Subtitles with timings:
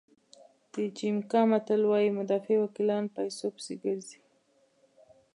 [0.73, 4.21] د جمیکا متل وایي مدافع وکیلان پیسو پسې ګرځي.